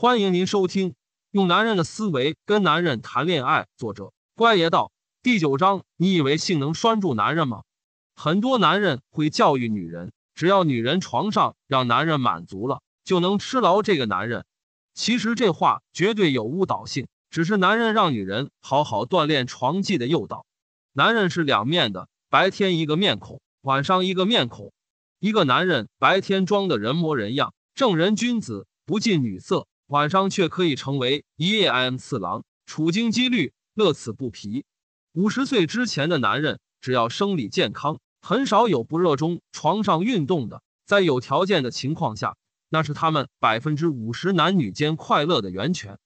[0.00, 0.90] 欢迎您收听
[1.32, 4.92] 《用男人的思维跟男人谈恋爱》，作者乖爷道，
[5.24, 5.82] 第九章。
[5.96, 7.64] 你以为性能拴住男人吗？
[8.14, 14.46] 很多男人会教育女人，只要女人床上让男人满足了，就能吃牢这个男人。
[14.94, 20.46] 其实这话绝对有误导性，只是男人让女人好好锻炼床技的诱导。
[20.92, 24.72] 男人是两面的，白天一个面孔，晚上一个面孔。
[25.18, 34.66] 一个男人白天装的人模人样，正人君子，不近女色，晚上却可以成为一夜 M 次郎，处经积虑，乐此不疲。
[35.12, 40.62] 五十岁之前的男人，只要生理健康，很少有不热衷床上运动的。
[40.84, 42.36] 在有条件的情况下，
[42.68, 45.98] 那是他们百分之五十男女间快乐的源泉。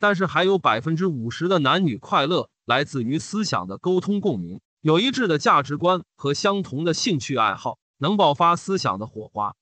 [0.00, 7.78] 但是还有百分之五十的男女快乐来自于思想的沟通共鸣，有一致的价值观和相同的兴趣爱好。
[7.98, 9.56] 能爆发思想的火花，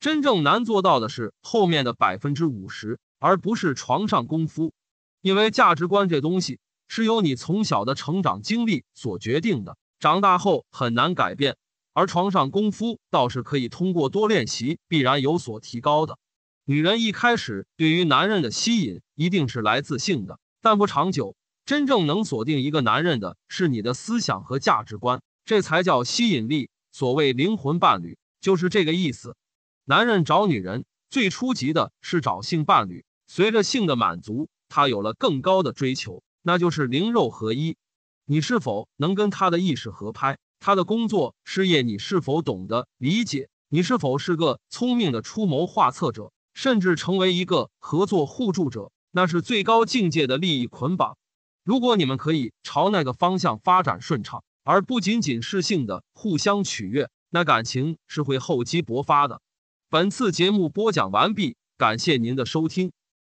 [0.00, 4.74] 真正难做到的是后面的百分之五十，而不是床上功夫。
[5.20, 6.58] 因为价值观这东西
[6.88, 11.56] 是由你从小的成长经历所决定的，长大后很难改变。
[11.92, 16.18] 而床上功夫倒是可以通过多练习，必然有所提高的。
[16.64, 21.36] 女人一开始对于男人的吸引一定是来自性的，但不长久。
[21.64, 26.70] 真正能锁定一个男人的是你的思想和价值观，这才叫吸引力。
[26.90, 29.36] 所谓灵魂伴侣，就是这个意思。
[29.84, 33.04] 男人找女人最初级的是找性伴侣，
[33.34, 37.78] 随着性的满足，他有了更高的追求，那就是灵肉合一。
[38.26, 40.36] 你是否能跟他的意识合拍？
[40.60, 43.48] 他的工作事业你是否懂得理解？
[43.70, 48.92] 你是否是个聪明的出谋划策者，甚至成为一个合作互助者？
[49.12, 51.16] 那是最高境界的利益捆绑。
[51.64, 54.44] 如果你们可以朝那个方向发展顺畅。
[54.62, 59.40] 而不仅仅是性的互相取悦，那感情是会厚积薄发的。
[59.88, 62.92] 本次节目播讲完毕，感谢您的收听。